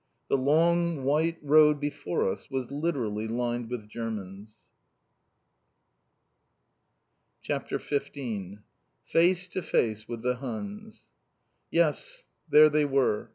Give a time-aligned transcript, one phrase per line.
[0.29, 4.61] The long white road before us was literally lined with Germans.
[7.43, 8.61] CHAPTER XV
[9.05, 11.03] FACE TO FACE WITH THE HUNS
[11.69, 13.29] Yes, there they were!